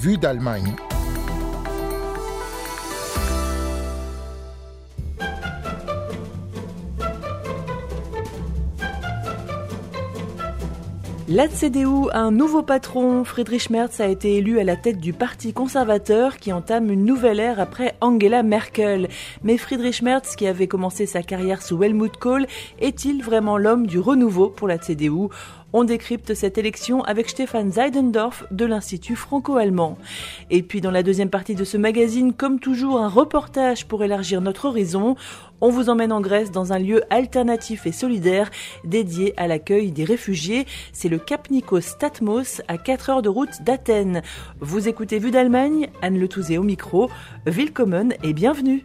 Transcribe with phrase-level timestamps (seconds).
[0.00, 0.74] Vue d'Allemagne.
[11.30, 13.22] La CDU a un nouveau patron.
[13.22, 17.38] Friedrich Merz a été élu à la tête du Parti conservateur qui entame une nouvelle
[17.38, 19.08] ère après Angela Merkel.
[19.44, 22.46] Mais Friedrich Merz, qui avait commencé sa carrière sous Helmut Kohl,
[22.80, 25.28] est-il vraiment l'homme du renouveau pour la CDU
[25.72, 29.98] on décrypte cette élection avec Stefan Seidendorf de l'Institut franco-allemand.
[30.50, 34.40] Et puis dans la deuxième partie de ce magazine, comme toujours, un reportage pour élargir
[34.40, 35.16] notre horizon.
[35.60, 38.50] On vous emmène en Grèce dans un lieu alternatif et solidaire
[38.84, 40.66] dédié à l'accueil des réfugiés.
[40.92, 44.22] C'est le Cap Nikos Statmos à 4 heures de route d'Athènes.
[44.60, 47.10] Vous écoutez Vue d'Allemagne, Anne Le Touzé au micro.
[47.46, 48.84] Willkommen et bienvenue.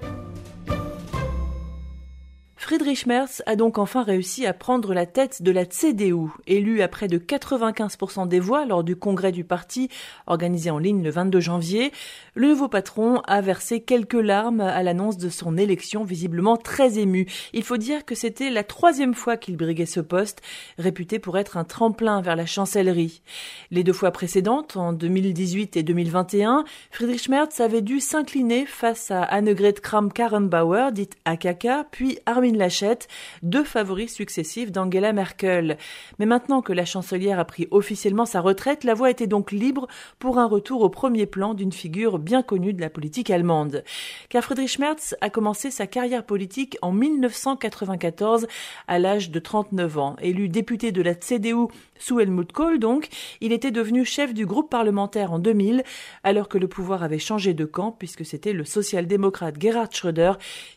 [2.63, 6.88] Friedrich Merz a donc enfin réussi à prendre la tête de la CDU, élu à
[6.88, 9.89] près de 95% des voix lors du congrès du parti
[10.28, 11.92] organisé en ligne le 22 janvier.
[12.36, 17.28] Le nouveau patron a versé quelques larmes à l'annonce de son élection, visiblement très ému.
[17.52, 20.42] Il faut dire que c'était la troisième fois qu'il briguait ce poste,
[20.77, 23.23] réputé pour être un tremplin vers la chancellerie.
[23.72, 29.22] Les deux fois précédentes, en 2018 et 2021, Friedrich Merz avait dû s'incliner face à
[29.22, 33.07] Annegret Kramp-Karrenbauer, dite AKK, puis Armin Lachette,
[33.41, 35.77] deux favoris successifs d'Angela Merkel.
[36.19, 39.87] Mais maintenant que la chancelière a pris officiellement sa retraite, la voie était donc libre
[40.19, 43.83] pour un retour au premier plan d'une figure bien connue de la politique allemande.
[44.29, 48.47] Car Friedrich Merz a commencé sa carrière politique en 1994
[48.87, 50.15] à l'âge de 39 ans.
[50.21, 51.67] Élu député de la CDU
[51.99, 53.07] sous Helmut Kohl donc,
[53.41, 55.83] il était devenu chef du groupe parlementaire en 2000
[56.23, 60.33] alors que le pouvoir avait changé de camp puisque c'était le social-démocrate Gerhard Schröder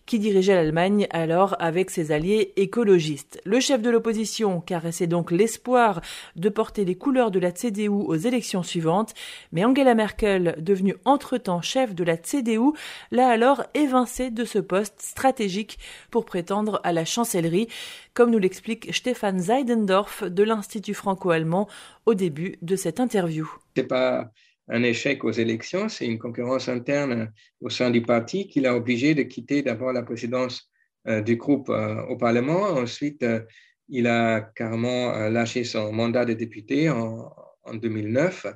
[0.07, 3.41] qui dirigeait l'Allemagne alors avec ses alliés écologistes.
[3.45, 6.01] Le chef de l'opposition caressait donc l'espoir
[6.37, 9.13] de porter les couleurs de la CDU aux élections suivantes,
[9.53, 12.73] mais Angela Merkel, devenue entre-temps chef de la CDU,
[13.11, 15.79] l'a alors évincé de ce poste stratégique
[16.11, 17.69] pour prétendre à la chancellerie,
[18.15, 21.69] comme nous l'explique Stefan Seidendorf de l'Institut franco-allemand
[22.07, 23.51] au début de cette interview.
[23.77, 24.31] C'est pas
[24.69, 29.15] un échec aux élections, c'est une concurrence interne au sein du parti qui l'a obligé
[29.15, 30.71] de quitter d'abord la présidence
[31.07, 32.63] du groupe euh, au Parlement.
[32.63, 33.41] Ensuite, euh,
[33.89, 37.33] il a carrément lâché son mandat de député en,
[37.73, 38.47] 2009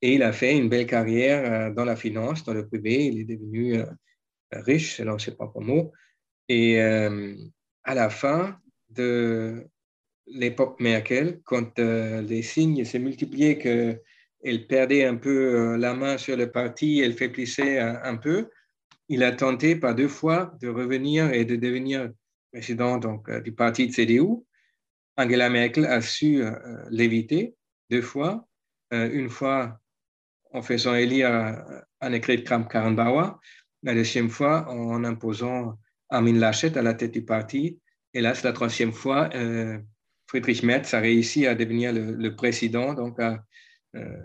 [0.00, 3.06] et il a fait une belle carrière dans la finance, dans le privé.
[3.06, 3.82] Il est devenu
[4.50, 5.92] riche, selon ses propres mots.
[6.48, 8.58] Et à la fin
[8.90, 9.66] de
[10.26, 16.50] l'époque Merkel, quand les signes se multipliaient qu'elle perdait un peu la main sur le
[16.50, 18.48] parti, elle faiblissait un peu,
[19.08, 22.10] il a tenté par deux fois de revenir et de devenir
[22.52, 24.44] président donc, euh, du parti de CDU.
[25.16, 26.52] Angela Merkel a su euh,
[26.90, 27.54] l'éviter
[27.90, 28.46] deux fois.
[28.92, 29.78] Euh, une fois
[30.52, 31.62] en faisant élire
[32.00, 33.32] Annegret Kramp-Karrenbauer,
[33.82, 35.78] la deuxième fois en imposant
[36.08, 37.78] Armin Laschet à la tête du parti.
[38.14, 39.28] C'est la troisième fois,
[40.28, 43.44] Friedrich Merz a réussi à devenir le, le président, donc à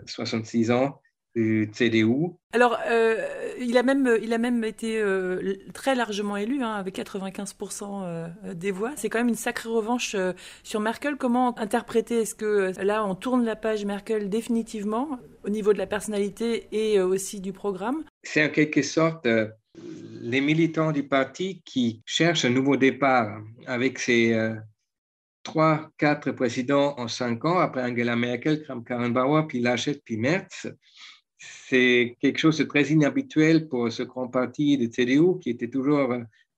[0.06, 1.02] 66 ans,
[1.34, 2.34] du CDU.
[2.52, 3.26] Alors, euh,
[3.58, 8.28] il, a même, il a même été euh, très largement élu, hein, avec 95% euh,
[8.54, 8.92] des voix.
[8.96, 10.16] C'est quand même une sacrée revanche
[10.62, 11.16] sur Merkel.
[11.16, 12.22] Comment interpréter?
[12.22, 17.00] Est-ce que là, on tourne la page Merkel définitivement au niveau de la personnalité et
[17.00, 18.04] aussi du programme?
[18.22, 19.26] C'est en quelque sorte
[20.20, 24.36] les militants du parti qui cherchent un nouveau départ avec ces
[25.42, 30.66] trois, quatre présidents en cinq ans, après Angela Merkel, Kramp-Karrenbauer, puis Laschet, puis Merz
[31.68, 36.14] c'est quelque chose de très inhabituel pour ce grand parti de CDU qui était toujours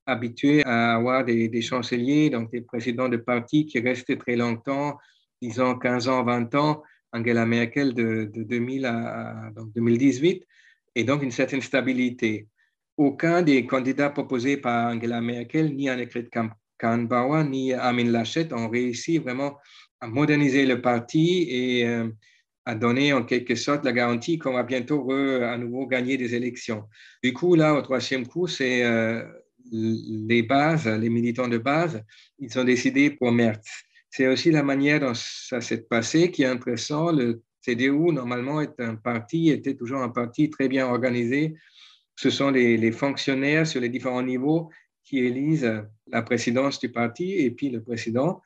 [0.06, 4.98] habitué à avoir des, chanceliers, donc des présidents de parti qui restaient très longtemps,
[5.40, 10.44] disons 15 ans, 20 ans, Angela Merkel de, 2000 à, 2018,
[10.96, 12.48] et donc une certaine stabilité.
[12.96, 19.18] Aucun des candidats proposés par Angela Merkel, ni Annegret Kramp-Karrenbauer, ni Armin Laschet, ont réussi
[19.18, 19.56] vraiment
[20.00, 22.08] à moderniser le parti et euh,
[22.66, 26.84] a donné en quelque sorte la garantie qu'on va bientôt à nouveau gagner des élections.
[27.22, 29.22] Du coup, là, au troisième coup, c'est euh,
[29.70, 32.02] les bases, les militants de base,
[32.38, 33.60] ils ont décidé pour Merz.
[34.10, 37.12] C'est aussi la manière dont ça s'est passé qui est intéressant.
[37.12, 41.54] Le CDU, normalement, est un parti, était toujours un parti très bien organisé.
[42.16, 44.70] Ce sont les, les fonctionnaires sur les différents niveaux
[45.02, 48.40] qui élisent la présidence du parti et puis le président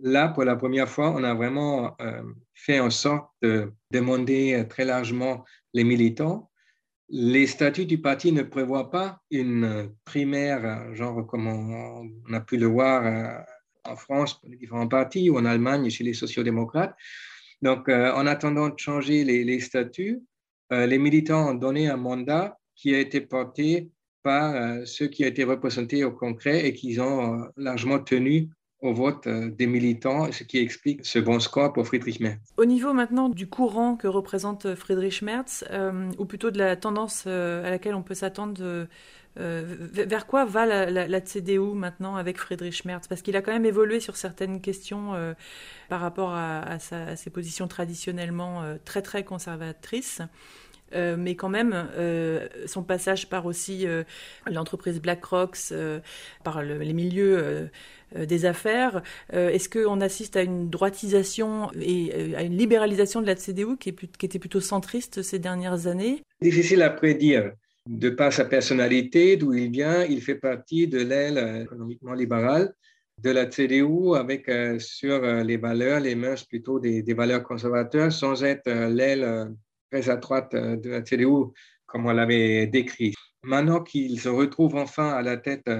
[0.00, 2.22] là, pour la première fois, on a vraiment euh,
[2.54, 6.50] fait en sorte de demander très largement les militants.
[7.08, 12.66] Les statuts du parti ne prévoient pas une primaire, genre comme on, a pu le
[12.66, 13.42] voir euh,
[13.84, 16.94] en France pour les différents partis ou en Allemagne chez les sociodémocrates.
[17.62, 20.22] Donc, en attendant de changer les, statuts,
[20.70, 23.90] les militants ont donné un mandat qui a été porté
[24.22, 28.48] par ceux qui ont été représentés au Congrès et qui ont largement tenu
[28.80, 32.38] au vote euh, des militants, ce qui explique ce bon score pour Friedrich Merz.
[32.56, 37.24] Au niveau maintenant du courant que représente Friedrich Merz, euh, ou plutôt de la tendance
[37.26, 38.86] euh, à laquelle on peut s'attendre,
[39.36, 43.02] vers quoi va la, CDU maintenant avec Friedrich Merz?
[43.08, 45.12] Parce qu'il a quand même évolué sur certaines questions
[45.88, 50.22] par rapport à, ses positions traditionnellement très très conservatrices.
[50.94, 51.88] Mais quand même,
[52.66, 53.86] son passage par aussi
[54.46, 55.56] l'entreprise BlackRock,
[56.44, 57.68] par les milieux
[58.16, 59.02] euh, des affaires.
[59.34, 63.76] Euh, est-ce qu'on assiste à une droitisation et euh, à une libéralisation de la CDU
[63.78, 66.22] qui, était plutôt centriste ces dernières années?
[66.40, 67.52] Difficile à prédire.
[67.86, 72.72] De par sa personnalité, d'où il vient, il fait partie de l'aile économiquement libérale
[73.22, 78.70] de la CDU avec sur les valeurs, les mœurs plutôt des, valeurs conservateurs, sans être
[78.70, 79.48] l'aile
[79.90, 81.52] très à droite de la CDU
[81.86, 83.14] comme on l'avait décrit.
[83.42, 85.70] Maintenant qu'il se retrouve enfin à la tête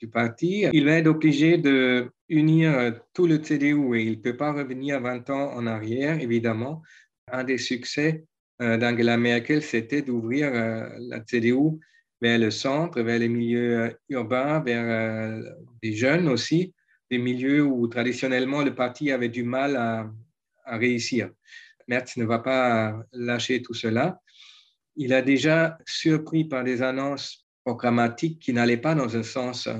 [0.00, 4.36] du parti, il va être obligé de unir tout le CDU et il ne peut
[4.36, 6.82] pas revenir 20 ans en arrière, évidemment.
[7.30, 8.24] Un des succès
[8.60, 11.78] euh, d'Angela Merkel, c'était d'ouvrir euh, la CDU
[12.20, 15.42] vers le centre, vers les milieux euh, urbains, vers
[15.82, 16.74] des jeunes aussi,
[17.10, 21.30] des milieux où traditionnellement le parti avait du mal à réussir.
[21.88, 24.20] Merz ne va pas lâcher tout cela.
[24.96, 29.74] Il a déjà surpris par des annonces programmatique qui n'allait pas dans un sens euh,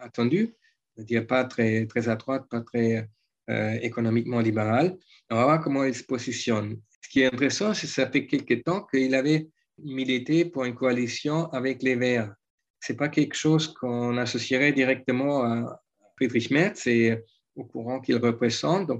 [0.00, 0.54] attendu,
[0.94, 3.08] c'est-à-dire pas très, très à droite, pas très
[3.50, 4.96] euh, économiquement libéral.
[5.28, 6.80] On va voir comment il se positionne.
[7.00, 9.48] Ce qui est intéressant, c'est que ça fait quelque temps qu'il avait
[9.82, 12.32] milité pour une coalition avec les Verts.
[12.80, 15.80] Ce n'est pas quelque chose qu'on associerait directement à
[16.16, 17.18] Friedrich Merz et
[17.56, 18.90] au courant qu'il représente.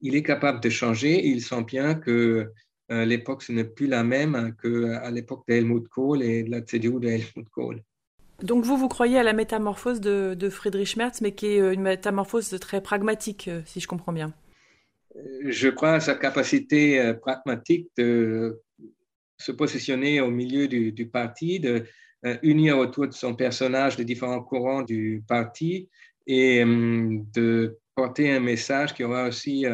[0.00, 1.26] Il est capable de changer.
[1.26, 2.52] Il sent bien que
[2.90, 6.98] euh, l'époque, ce n'est plus la même qu'à l'époque d'Helmut Kohl et de la CDU
[6.98, 7.82] de Helmut Kohl.
[8.42, 11.82] Donc vous, vous croyez à la métamorphose de, Friedrich Merz, mais qui est euh, une
[11.82, 14.32] métamorphose très pragmatique, euh, si je comprends bien.
[15.44, 18.60] Je crois à sa capacité pragmatique de
[19.38, 21.84] se positionner au milieu du, parti, de
[22.42, 25.88] unir autour de son personnage les différents courants du parti
[26.28, 29.66] et de porter un message qui aura aussi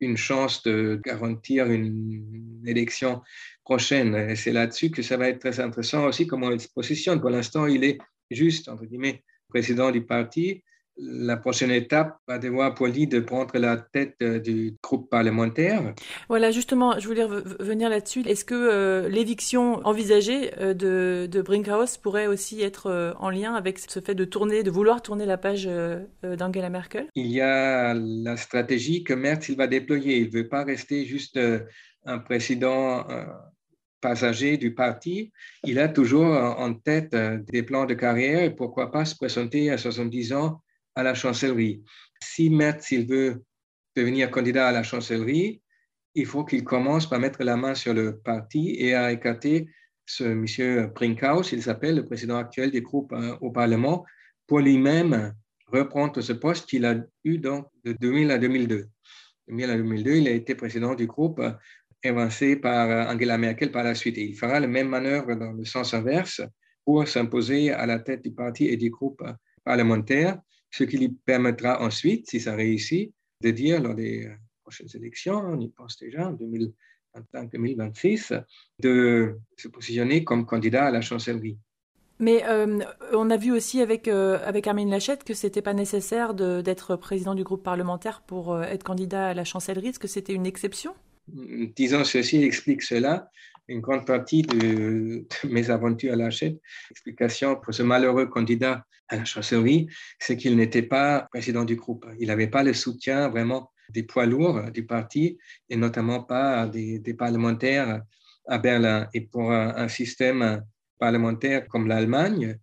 [0.00, 3.22] une chance de garantir une élection
[3.64, 4.34] prochaine.
[4.34, 7.20] C'est là-dessus que ça va être très intéressant aussi comment il se positionne.
[7.20, 7.98] Pour l'instant, il est
[8.28, 10.64] juste, entre guillemets, président du parti.
[10.96, 15.92] La prochaine étape va devoir pour lui de prendre la tête euh, du groupe parlementaire.
[16.28, 17.26] Voilà, justement, je voulais
[17.58, 18.20] venir là-dessus.
[18.20, 23.80] Est-ce que euh, l'éviction envisagée euh, de, de, Brinkhaus pourrait aussi être en lien avec
[23.80, 25.68] ce fait de tourner, de vouloir tourner la page
[26.22, 27.08] d'Angela Merkel?
[27.16, 30.18] Il y a la stratégie que Merz il va déployer.
[30.18, 31.40] Il ne veut pas rester juste
[32.06, 33.06] un président
[34.00, 35.32] passager du parti,
[35.64, 39.78] il a toujours en tête des plans de carrière et pourquoi pas se présenter à
[39.78, 40.60] 70 ans
[40.94, 41.82] à la chancellerie.
[42.22, 43.42] Si Merz, il veut
[43.96, 45.62] devenir candidat à la chancellerie,
[46.14, 49.68] il faut qu'il commence par mettre la main sur le parti et à écarter
[50.06, 54.04] ce monsieur Brinkhaus, il s'appelle le président actuel du groupe euh, au Parlement,
[54.46, 55.34] pour lui-même
[55.66, 58.76] reprendre ce poste qu'il a eu donc de 2000 à 2002.
[58.76, 58.88] De
[59.48, 61.52] 2000 à 2002, il a été président du groupe euh,
[62.02, 64.18] évincé par euh, Angela Merkel par la suite.
[64.18, 66.42] Et il fera la même manœuvre dans le sens inverse
[66.84, 69.22] pour s'imposer à la tête du parti et du groupe
[69.64, 70.38] parlementaire,
[70.76, 75.36] ce qui lui permettra ensuite, si ça réussit, de dire lors des euh, prochaines élections,
[75.36, 78.32] on y pense déjà en 2026,
[78.80, 81.56] de se positionner comme candidat à la chancellerie.
[82.18, 82.80] Mais euh,
[83.12, 87.36] on a vu aussi avec, avec Armin Lachette que ce n'était pas nécessaire d'être président
[87.36, 89.88] du groupe parlementaire pour être candidat à la chancellerie.
[89.88, 90.94] Est-ce que c'était une exception?
[91.28, 93.30] Disons ceci explique cela.
[93.68, 99.24] Une grande partie de, mes aventures à la l'explication pour ce malheureux candidat à la
[99.24, 102.06] chancellerie, c'est qu'il n'était pas président du groupe.
[102.20, 107.14] Il n'avait pas le soutien vraiment des poids lourds du parti et notamment pas des,
[107.14, 108.02] parlementaires
[108.46, 109.08] à Berlin.
[109.14, 110.62] Et pour un, système
[110.98, 112.58] parlementaire comme l'Allemagne,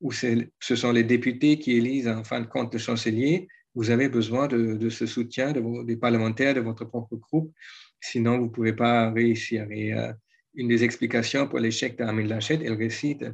[0.00, 4.08] où ce sont les députés qui élisent en fin de compte le chancelier, vous avez
[4.08, 7.52] besoin de, ce soutien des parlementaires de votre propre groupe.
[8.00, 9.66] Sinon, vous ne pouvez pas réussir.
[9.70, 10.12] Et euh,
[10.56, 13.24] une des explications pour l'échec d'Armin Lachette, elle récite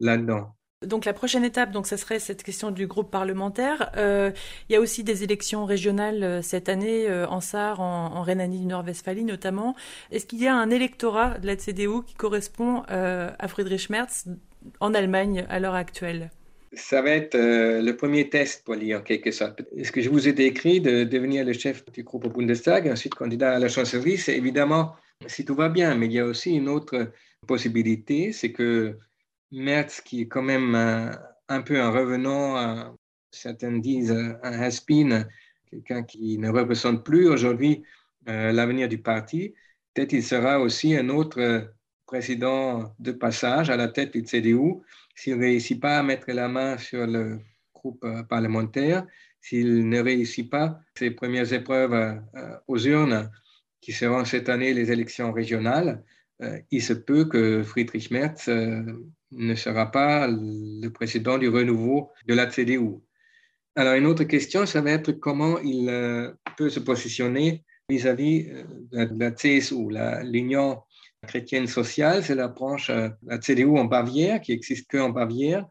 [0.00, 0.54] là-dedans.
[0.86, 3.90] Donc la prochaine étape, donc ça serait cette question du groupe parlementaire.
[3.96, 4.30] Euh,
[4.68, 8.66] il y a aussi des élections régionales euh, cette année en Sarre, en, Rhénanie du
[8.66, 9.74] Nord-Westphalie notamment.
[10.10, 14.26] Est-ce qu'il y a un électorat de la CDU qui correspond à Friedrich Merz
[14.80, 16.30] en Allemagne à l'heure actuelle?
[16.76, 19.62] Ça va être euh, le premier test pour lui, en quelque sorte.
[19.82, 23.14] Ce que je vous ai décrit de devenir le chef du groupe au Bundestag, ensuite
[23.14, 24.94] candidat à la chancellerie, c'est évidemment
[25.26, 25.94] si tout va bien.
[25.94, 27.12] Mais il y a aussi une autre
[27.46, 28.98] possibilité, c'est que
[29.52, 32.96] Merz, qui est quand même un, peu un revenant,
[33.30, 35.26] certains disent un has-been,
[35.70, 37.82] quelqu'un qui ne représente plus aujourd'hui
[38.28, 39.54] euh, l'avenir du parti,
[39.94, 41.72] peut-être il sera aussi un autre
[42.06, 44.82] président de passage à la tête du CDU
[45.14, 47.40] s'il ne réussit pas à mettre la main sur le
[47.74, 49.06] groupe euh, parlementaire,
[49.40, 53.30] s'il ne réussit pas ses premières épreuves euh, aux urnes,
[53.80, 56.02] qui seront cette année les élections régionales,
[56.42, 58.48] euh, il se peut que Friedrich Merz
[59.32, 63.00] ne sera pas le président du renouveau de la CDU.
[63.74, 65.90] Alors, une autre question, ça va être comment il
[66.56, 68.48] peut se positionner vis-à-vis
[68.92, 69.88] de la CSU,
[70.22, 70.82] l'Union
[71.26, 75.66] chrétienne sociale, c'est la branche, euh, la CDU en Bavière, qui existe que en Bavière,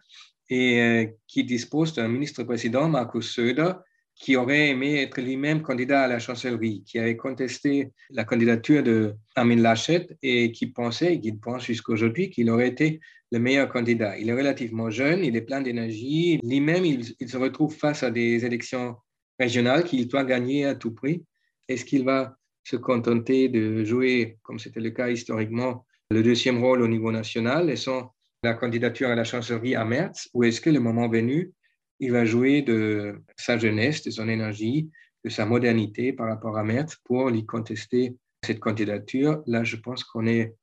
[0.49, 3.73] et euh, qui dispose d'un ministre-président, Markus Söder,
[4.15, 9.13] qui aurait aimé être lui-même candidat à la chancellerie, qui avait contesté la candidature de
[9.35, 14.17] Armin Laschet et qui pensait, et qui pense jusqu'aujourd'hui, qu'il aurait été le meilleur candidat.
[14.17, 16.39] Il est relativement jeune, il est plein d'énergie.
[16.43, 18.95] Lui-même, il, il, se retrouve face à des élections
[19.37, 21.25] régionales qu'il doit gagner à tout prix.
[21.67, 26.81] Est-ce qu'il va se contenter de jouer, comme c'était le cas historiquement, le deuxième rôle
[26.81, 30.79] au niveau national, laissant la candidature à la chancellerie à Merz, ou est-ce que le
[30.79, 31.51] moment venu,
[31.99, 34.89] il va jouer de sa jeunesse, de son énergie,
[35.23, 40.03] de sa modernité par rapport à Merz pour lui contester cette candidature Là, je pense
[40.03, 40.53] qu'on n'est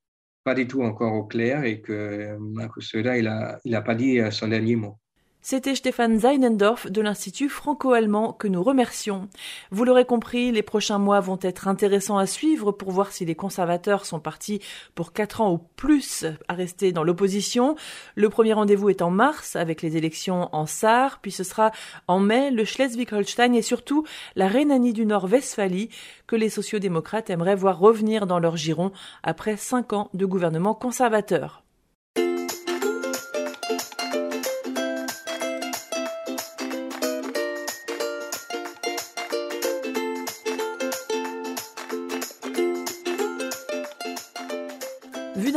[0.45, 4.21] pas du tout encore au clair et que Marcus Söder, il n'a il pas dit
[4.31, 4.99] son dernier mot.
[5.45, 9.29] C'était Stéphane Zeinendorf de l'Institut franco-allemand que nous remercions.
[9.73, 13.35] Vous l'aurez compris, les prochains mois vont être intéressants à suivre pour voir si les
[13.35, 14.61] conservateurs sont partis
[14.95, 17.75] pour quatre ans ou plus à rester dans l'opposition.
[18.15, 21.73] Le premier rendez-vous est en mars avec les élections en Sarre, puis ce sera
[22.07, 24.07] en mai le Schleswig-Holstein et surtout
[24.37, 25.89] la Rhénanie du Nord-Westphalie
[26.29, 28.93] que les sociodémocrates aimeraient voir revenir dans leur giron
[29.25, 31.65] après cinq ans de gouvernement conservateur.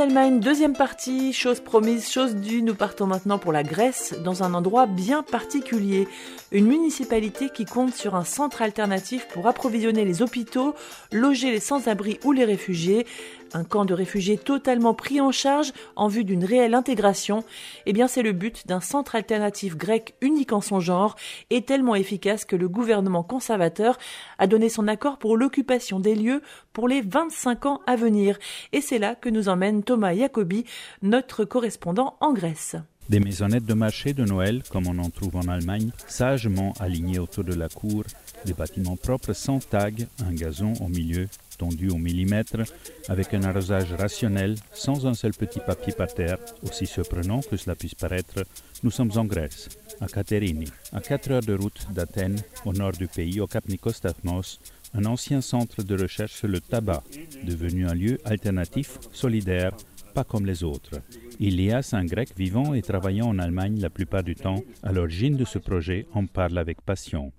[0.05, 4.53] d'Allemagne, deuxième partie, chose promise, chose due, nous partons maintenant pour la Grèce, dans un
[4.53, 6.07] endroit bien particulier.
[6.51, 10.75] Une municipalité qui compte sur un centre alternatif pour approvisionner les hôpitaux,
[11.11, 13.07] loger les sans-abri ou les réfugiés,
[13.53, 17.43] un camp de réfugiés totalement pris en charge en vue d'une réelle intégration,
[17.85, 21.15] eh bien c'est le but d'un centre alternatif grec unique en son genre
[21.49, 23.97] et tellement efficace que le gouvernement conservateur
[24.37, 26.41] a donné son accord pour l'occupation des lieux
[26.73, 28.37] pour les 25 ans à venir.
[28.73, 30.65] Et c'est là que nous emmène Thomas Jacobi,
[31.01, 32.75] notre correspondant en Grèce.
[33.09, 37.43] Des maisonnettes de marché de Noël, comme on en trouve en Allemagne, sagement alignées autour
[37.43, 38.03] de la cour,
[38.45, 42.63] des bâtiments propres sans tag, un gazon au milieu, tendu au millimètre,
[43.07, 47.75] avec un arrosage rationnel, sans un seul petit papier par terre, aussi surprenant que cela
[47.75, 48.45] puisse paraître,
[48.83, 49.69] nous sommes en Grèce,
[50.01, 54.59] à Katerini, à 4 heures de route d'Athènes, au nord du pays, au Cap Nikostafnos,
[54.93, 57.03] un ancien centre de recherche sur le tabac,
[57.43, 59.71] devenu un lieu alternatif, solidaire,
[60.13, 61.01] pas comme les autres.
[61.39, 65.43] Ilias, un grec vivant et travaillant en Allemagne la plupart du temps, à l'origine de
[65.43, 67.33] ce projet, en parle avec passion.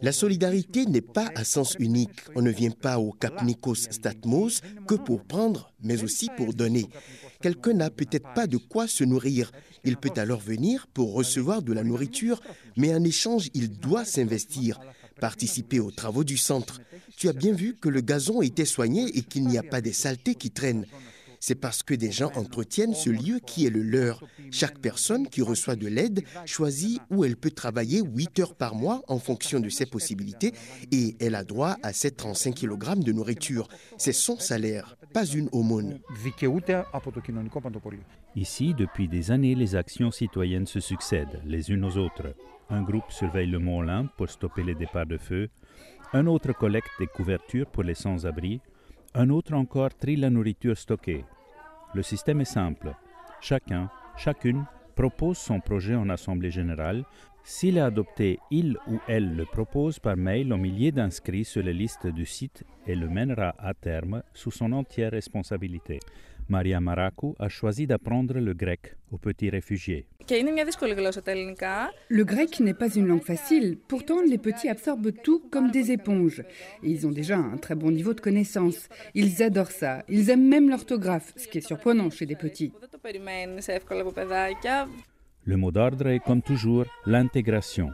[0.00, 2.10] La solidarité n'est pas à sens unique.
[2.34, 6.86] On ne vient pas au Cap Nikos Statmos que pour prendre, mais aussi pour donner.
[7.40, 9.52] Quelqu'un n'a peut-être pas de quoi se nourrir.
[9.84, 12.40] Il peut alors venir pour recevoir de la nourriture,
[12.76, 14.80] mais en échange, il doit s'investir,
[15.20, 16.80] participer aux travaux du centre.
[17.16, 19.92] Tu as bien vu que le gazon était soigné et qu'il n'y a pas des
[19.92, 20.86] saletés qui traînent
[21.40, 24.22] c'est parce que des gens entretiennent ce lieu qui est le leur.
[24.50, 29.02] Chaque personne qui reçoit de l'aide choisit où elle peut travailler 8 heures par mois
[29.08, 30.52] en fonction de ses possibilités
[30.92, 33.68] et elle a droit à 735 kg de nourriture.
[33.96, 36.00] C'est son salaire, pas une aumône.
[38.36, 42.34] Ici, depuis des années, les actions citoyennes se succèdent les unes aux autres.
[42.70, 45.48] Un groupe surveille le Mont Olympe pour stopper les départs de feu.
[46.12, 48.60] Un autre collecte des couvertures pour les sans-abri.
[49.20, 51.24] Un autre encore trie la nourriture stockée.
[51.92, 52.94] Le système est simple.
[53.40, 57.04] Chacun, chacune propose son projet en assemblée générale.
[57.42, 61.72] S'il est adopté, il ou elle le propose par mail aux milliers d'inscrits sur les
[61.72, 65.98] listes du site et le mènera à terme sous son entière responsabilité.
[66.48, 70.06] Maria Marakou a choisi d'apprendre le grec aux petits réfugiés.
[72.08, 76.42] Le grec n'est pas une langue facile, pourtant les petits absorbent tout comme des éponges.
[76.82, 78.88] ils ont déjà un très bon niveau de connaissance.
[79.14, 82.72] Ils adorent ça, ils aiment même l'orthographe, ce qui est surprenant chez des petits.
[85.44, 87.90] Le mot d'ordre est comme toujours l'intégration.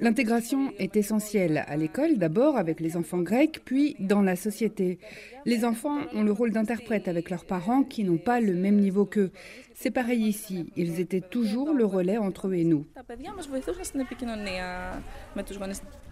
[0.00, 4.98] L'intégration est essentielle à l'école d'abord avec les enfants grecs, puis dans la société.
[5.44, 9.06] Les enfants ont le rôle d'interprète avec leurs parents qui n'ont pas le même niveau
[9.06, 9.32] qu'eux.
[9.74, 12.86] C'est pareil ici, ils étaient toujours le relais entre eux et nous.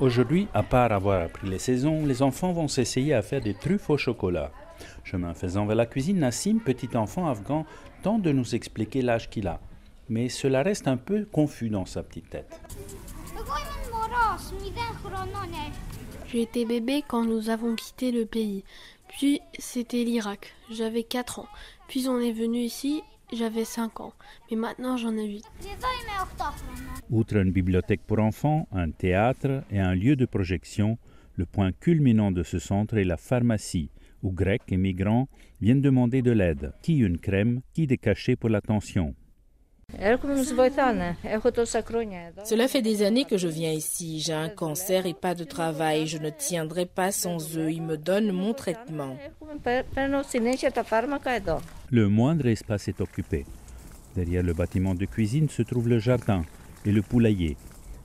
[0.00, 3.90] Aujourd'hui, à part avoir appris les saisons, les enfants vont s'essayer à faire des truffes
[3.90, 4.50] au chocolat.
[5.04, 7.66] Chemin faisant vers la cuisine, Nassim, petit enfant afghan,
[8.02, 9.60] tente de nous expliquer l'âge qu'il a
[10.08, 12.60] mais cela reste un peu confus dans sa petite tête.
[16.34, 18.62] Été bébé quand nous avons quitté le pays.
[19.08, 20.54] Puis c'était l'Irak.
[20.70, 21.48] J'avais 4 ans.
[21.88, 23.02] Puis on est venu ici.
[23.32, 24.12] J'avais 5 ans.
[24.50, 25.44] Mais maintenant j'en ai 8.
[27.10, 30.98] Outre une bibliothèque pour enfants, un théâtre et un lieu de projection,
[31.34, 33.90] le point culminant de ce centre est la pharmacie,
[34.22, 35.28] où Grecs et migrants
[35.60, 36.72] viennent demander de l'aide.
[36.82, 39.14] Qui une crème, qui des cachets pour la tension.
[42.44, 44.20] Cela fait des années que je viens ici.
[44.20, 46.06] J'ai un cancer et pas de travail.
[46.06, 47.70] Je ne tiendrai pas sans eux.
[47.72, 49.16] Ils me donnent mon traitement.
[51.90, 53.44] Le moindre espace est occupé.
[54.14, 56.44] Derrière le bâtiment de cuisine se trouve le jardin
[56.84, 57.56] et le poulailler.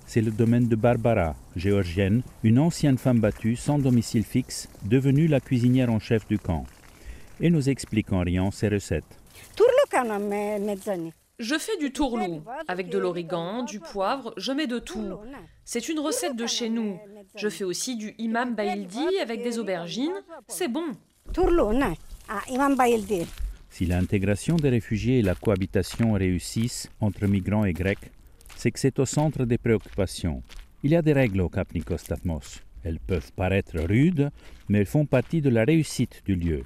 [0.05, 5.39] C'est le domaine de Barbara, géorgienne, une ancienne femme battue sans domicile fixe, devenue la
[5.39, 6.65] cuisinière en chef du camp.
[7.39, 9.19] Et nous explique en riant ses recettes.
[11.39, 15.19] Je fais du tourlou avec de l'origan, du poivre, je mets de tout.
[15.65, 16.99] C'est une recette de chez nous.
[17.35, 20.21] Je fais aussi du imam baildi avec des aubergines.
[20.47, 20.85] C'est bon.
[23.71, 28.11] Si l'intégration des réfugiés et la cohabitation réussissent entre migrants et grecs,
[28.55, 30.43] c'est que c'est au centre des préoccupations.
[30.83, 31.97] Il y a des règles au Cap Nikos
[32.83, 34.29] Elles peuvent paraître rudes,
[34.69, 36.63] mais elles font partie de la réussite du lieu.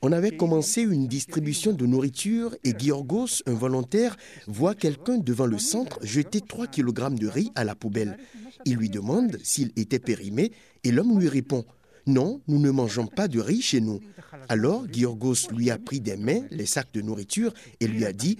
[0.00, 5.58] On avait commencé une distribution de nourriture et Georgos, un volontaire, voit quelqu'un devant le
[5.58, 8.16] centre jeter 3 kg de riz à la poubelle.
[8.64, 10.52] Il lui demande s'il était périmé
[10.84, 11.64] et l'homme lui répond
[12.08, 14.00] non, nous ne mangeons pas de riz chez nous.
[14.48, 18.38] Alors Georgos lui a pris des mains les sacs de nourriture et lui a dit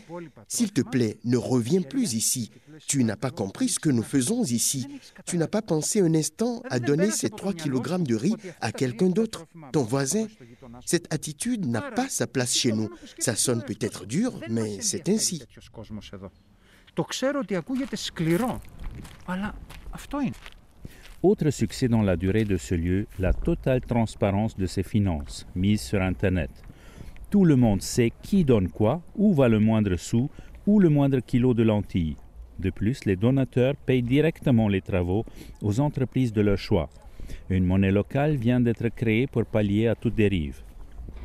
[0.49, 2.51] S'il te plaît, ne reviens plus ici.
[2.87, 4.87] Tu n'as pas compris ce que nous faisons ici.
[5.27, 9.09] Tu n'as pas pensé un instant à donner ces 3 kg de riz à quelqu'un
[9.09, 10.27] d'autre, ton voisin.
[10.87, 12.89] Cette attitude n'a pas sa place chez nous.
[13.19, 15.43] Ça sonne peut-être dur, mais c'est ainsi.
[21.21, 25.81] Autre succès dans la durée de ce lieu, la totale transparence de ses finances, mise
[25.81, 26.51] sur Internet.
[27.29, 30.31] Tout le monde sait qui donne quoi, où va le moindre sou,
[30.65, 32.17] ou le moindre kilo de lentilles.
[32.61, 35.25] De plus, les donateurs payent directement les travaux
[35.61, 36.89] aux entreprises de leur choix.
[37.51, 40.63] Une monnaie locale vient d'être créée pour pallier à toute dérive.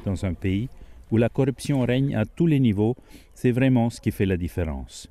[0.05, 0.69] Dans un pays
[1.11, 2.95] où la corruption règne à tous les niveaux,
[3.35, 5.07] c'est vraiment ce qui fait la différence.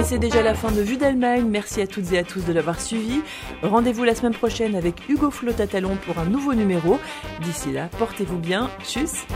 [0.00, 1.44] Et c'est déjà la fin de Vue d'Allemagne.
[1.46, 3.20] Merci à toutes et à tous de l'avoir suivi.
[3.62, 6.98] Rendez-vous la semaine prochaine avec Hugo Flotatalon pour un nouveau numéro.
[7.42, 8.70] D'ici là, portez-vous bien.
[8.82, 9.26] Tchuss!